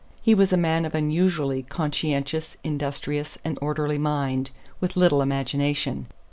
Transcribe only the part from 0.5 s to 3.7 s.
a man of unusually conscientious, industrious and